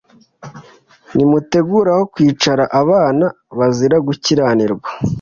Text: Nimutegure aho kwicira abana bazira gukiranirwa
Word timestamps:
Nimutegure 1.15 1.89
aho 1.93 2.03
kwicira 2.13 2.63
abana 2.81 3.25
bazira 3.57 3.97
gukiranirwa 4.07 4.89